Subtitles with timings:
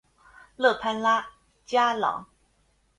[0.55, 1.27] 勒潘拉
[1.63, 2.25] 加朗。